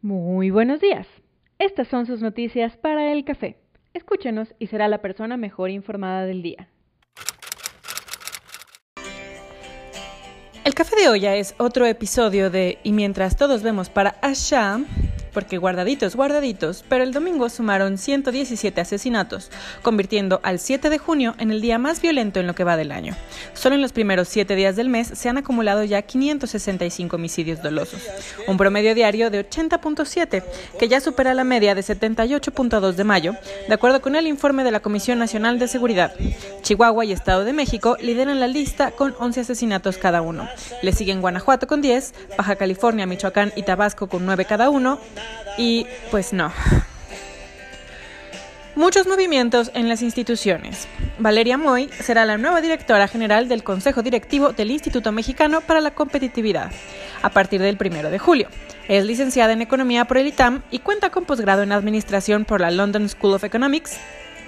[0.00, 1.08] Muy buenos días.
[1.58, 3.58] Estas son sus noticias para el café.
[3.94, 6.68] Escúchenos y será la persona mejor informada del día.
[10.64, 14.78] El café de olla es otro episodio de Y mientras todos vemos para allá,
[15.32, 19.50] porque guardaditos, guardaditos, pero el domingo sumaron 117 asesinatos,
[19.82, 22.92] convirtiendo al 7 de junio en el día más violento en lo que va del
[22.92, 23.16] año.
[23.54, 28.02] Solo en los primeros 7 días del mes se han acumulado ya 565 homicidios dolosos,
[28.46, 30.42] un promedio diario de 80.7,
[30.78, 33.34] que ya supera la media de 78.2 de mayo,
[33.66, 36.12] de acuerdo con el informe de la Comisión Nacional de Seguridad.
[36.62, 40.48] Chihuahua y Estado de México lideran la lista con 11 asesinatos cada uno.
[40.82, 44.98] Le siguen Guanajuato con 10, Baja California, Michoacán y Tabasco con 9 cada uno,
[45.56, 46.52] y pues no.
[48.78, 50.86] Muchos movimientos en las instituciones.
[51.18, 55.90] Valeria Moy será la nueva directora general del Consejo Directivo del Instituto Mexicano para la
[55.90, 56.70] Competitividad
[57.20, 58.48] a partir del 1 de julio.
[58.86, 62.70] Es licenciada en Economía por el ITAM y cuenta con posgrado en Administración por la
[62.70, 63.98] London School of Economics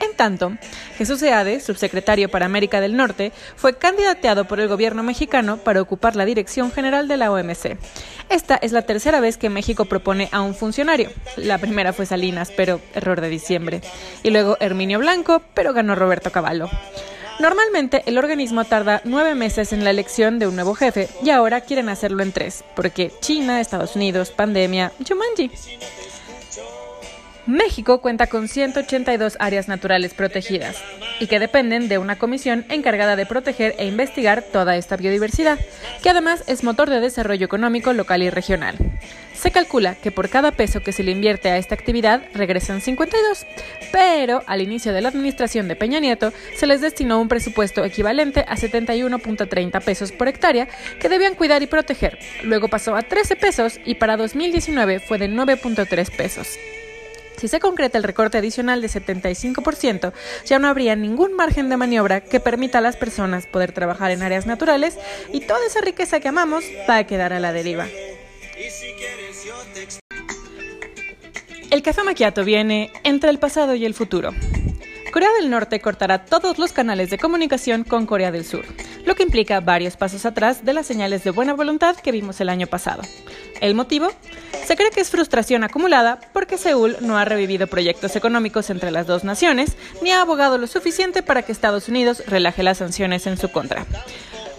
[0.00, 0.52] en tanto,
[0.96, 6.16] Jesús Seade, subsecretario para América del Norte, fue candidateado por el gobierno mexicano para ocupar
[6.16, 7.76] la dirección general de la OMC.
[8.28, 11.10] Esta es la tercera vez que México propone a un funcionario.
[11.36, 13.80] La primera fue Salinas, pero error de diciembre.
[14.22, 16.68] Y luego Herminio Blanco, pero ganó Roberto Cavallo.
[17.40, 21.62] Normalmente el organismo tarda nueve meses en la elección de un nuevo jefe y ahora
[21.62, 25.50] quieren hacerlo en tres, porque China, Estados Unidos, pandemia, Jumanji.
[27.50, 30.76] México cuenta con 182 áreas naturales protegidas
[31.18, 35.58] y que dependen de una comisión encargada de proteger e investigar toda esta biodiversidad,
[36.02, 38.76] que además es motor de desarrollo económico local y regional.
[39.34, 43.46] Se calcula que por cada peso que se le invierte a esta actividad regresan 52,
[43.90, 48.44] pero al inicio de la administración de Peña Nieto se les destinó un presupuesto equivalente
[48.46, 50.68] a 71.30 pesos por hectárea
[51.00, 52.18] que debían cuidar y proteger.
[52.44, 56.58] Luego pasó a 13 pesos y para 2019 fue de 9.3 pesos.
[57.40, 60.12] Si se concreta el recorte adicional de 75%,
[60.44, 64.20] ya no habría ningún margen de maniobra que permita a las personas poder trabajar en
[64.20, 64.98] áreas naturales
[65.32, 67.88] y toda esa riqueza que amamos va a quedar a la deriva.
[71.70, 74.34] El café maquiato viene entre el pasado y el futuro.
[75.10, 78.64] Corea del Norte cortará todos los canales de comunicación con Corea del Sur,
[79.04, 82.48] lo que implica varios pasos atrás de las señales de buena voluntad que vimos el
[82.48, 83.02] año pasado.
[83.60, 84.08] ¿El motivo?
[84.64, 89.08] Se cree que es frustración acumulada porque Seúl no ha revivido proyectos económicos entre las
[89.08, 93.36] dos naciones ni ha abogado lo suficiente para que Estados Unidos relaje las sanciones en
[93.36, 93.86] su contra.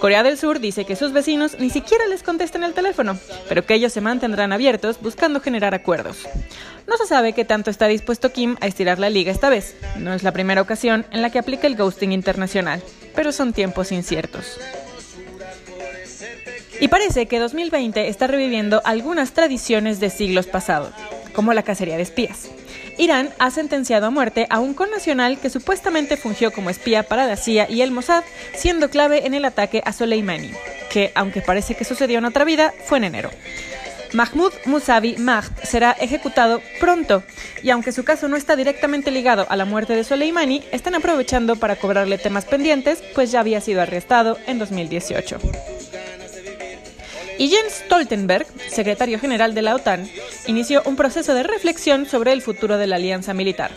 [0.01, 3.75] Corea del Sur dice que sus vecinos ni siquiera les contestan el teléfono, pero que
[3.75, 6.27] ellos se mantendrán abiertos buscando generar acuerdos.
[6.87, 9.75] No se sabe qué tanto está dispuesto Kim a estirar la liga esta vez.
[9.99, 12.81] No es la primera ocasión en la que aplica el ghosting internacional,
[13.13, 14.57] pero son tiempos inciertos.
[16.79, 20.95] Y parece que 2020 está reviviendo algunas tradiciones de siglos pasados,
[21.33, 22.49] como la cacería de espías.
[22.97, 27.37] Irán ha sentenciado a muerte a un connacional que supuestamente fungió como espía para la
[27.37, 30.51] CIA y el Mossad, siendo clave en el ataque a Soleimani,
[30.91, 33.31] que, aunque parece que sucedió en otra vida, fue en enero.
[34.13, 37.23] Mahmoud Musavi Mahd será ejecutado pronto
[37.63, 41.55] y aunque su caso no está directamente ligado a la muerte de Soleimani, están aprovechando
[41.55, 45.39] para cobrarle temas pendientes, pues ya había sido arrestado en 2018.
[47.41, 50.07] Y Jens Stoltenberg, secretario general de la OTAN,
[50.45, 53.71] inició un proceso de reflexión sobre el futuro de la alianza militar,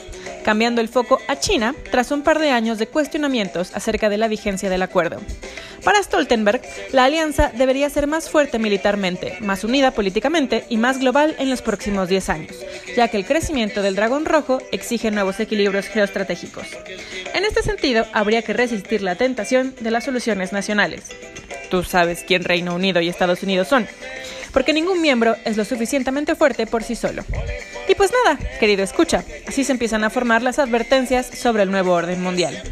[0.45, 4.29] cambiando el foco a China tras un par de años de cuestionamientos acerca de la
[4.29, 5.19] vigencia del acuerdo.
[5.83, 6.61] Para Stoltenberg,
[6.93, 11.63] la alianza debería ser más fuerte militarmente, más unida políticamente y más global en los
[11.63, 12.57] próximos 10 años,
[12.95, 16.67] ya que el crecimiento del dragón rojo exige nuevos equilibrios geoestratégicos.
[17.33, 21.05] En este sentido, habría que resistir la tentación de las soluciones nacionales
[21.75, 23.89] tú sabes quién Reino Unido y Estados Unidos son,
[24.53, 27.25] porque ningún miembro es lo suficientemente fuerte por sí solo.
[27.89, 31.93] Y pues nada, querido escucha, así se empiezan a formar las advertencias sobre el nuevo
[31.93, 32.63] orden mundial.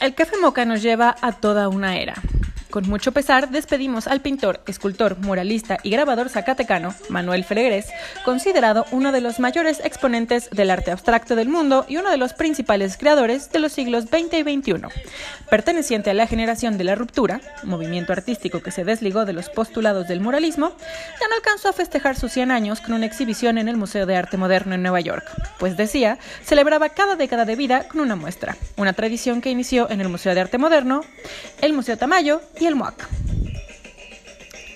[0.00, 2.14] El café moca nos lleva a toda una era.
[2.74, 7.86] Con mucho pesar despedimos al pintor, escultor, muralista y grabador zacatecano Manuel Fregues,
[8.24, 12.32] considerado uno de los mayores exponentes del arte abstracto del mundo y uno de los
[12.32, 14.88] principales creadores de los siglos XX y XXI.
[15.48, 20.08] Perteneciente a la generación de la ruptura, movimiento artístico que se desligó de los postulados
[20.08, 20.70] del muralismo,
[21.20, 24.16] ya no alcanzó a festejar sus 100 años con una exhibición en el Museo de
[24.16, 25.24] Arte Moderno en Nueva York,
[25.60, 30.00] pues decía, celebraba cada década de vida con una muestra, una tradición que inició en
[30.00, 31.02] el Museo de Arte Moderno,
[31.60, 32.63] el Museo Tamayo y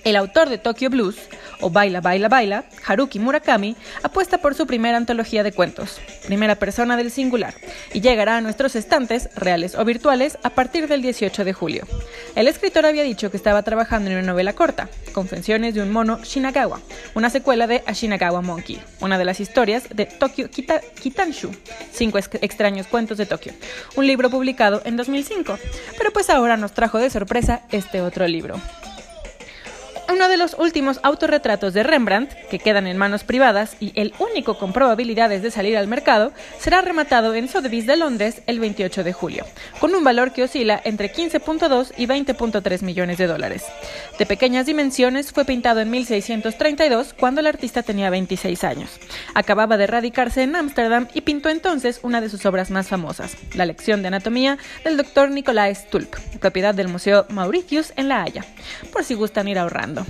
[0.04, 1.16] el autor de Tokyo Blues
[1.60, 6.96] o Baila, Baila, Baila, Haruki Murakami apuesta por su primera antología de cuentos, primera persona
[6.96, 7.54] del singular,
[7.92, 11.86] y llegará a nuestros estantes, reales o virtuales, a partir del 18 de julio.
[12.34, 16.20] El escritor había dicho que estaba trabajando en una novela corta, Confesiones de un mono
[16.22, 16.80] Shinagawa,
[17.14, 21.50] una secuela de Ashinagawa Monkey, una de las historias de Tokyo Kitanshu,
[21.92, 23.52] Cinco extraños cuentos de Tokio,
[23.96, 25.58] un libro publicado en 2005,
[25.96, 28.60] pero pues ahora nos trajo de sorpresa este otro libro.
[30.18, 34.58] Uno de los últimos autorretratos de Rembrandt, que quedan en manos privadas y el único
[34.58, 39.12] con probabilidades de salir al mercado, será rematado en Sotheby's de Londres el 28 de
[39.12, 39.46] julio,
[39.78, 43.64] con un valor que oscila entre 15.2 y 20.3 millones de dólares.
[44.18, 48.90] De pequeñas dimensiones, fue pintado en 1632 cuando el artista tenía 26 años.
[49.34, 53.66] Acababa de radicarse en Ámsterdam y pintó entonces una de sus obras más famosas, la
[53.66, 58.44] lección de anatomía del doctor Nicolás Stulp, propiedad del Museo Mauritius en La Haya,
[58.92, 60.07] por si gustan ir ahorrando.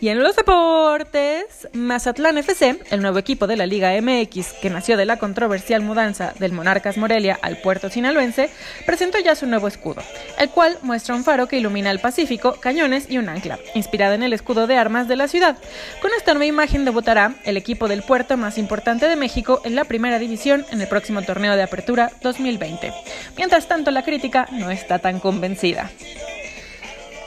[0.00, 4.96] Y en los deportes, Mazatlán FC, el nuevo equipo de la Liga MX que nació
[4.96, 8.48] de la controversial mudanza del Monarcas Morelia al puerto sinaloense,
[8.86, 10.02] presentó ya su nuevo escudo,
[10.38, 14.22] el cual muestra un faro que ilumina el Pacífico, cañones y un ancla, inspirada en
[14.22, 15.58] el escudo de armas de la ciudad.
[16.00, 19.84] Con esta nueva imagen debutará el equipo del puerto más importante de México en la
[19.84, 22.90] primera división en el próximo torneo de apertura 2020.
[23.36, 25.90] Mientras tanto, la crítica no está tan convencida.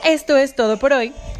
[0.04, 1.12] Esto es todo por hoy.